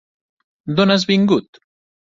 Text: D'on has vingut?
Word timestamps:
D'on 0.75 0.95
has 0.95 1.07
vingut? 1.11 1.63